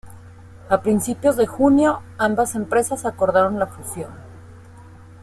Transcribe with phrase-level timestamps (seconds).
[0.67, 4.09] A principios de junio, ambas empresas acordaron la fusión.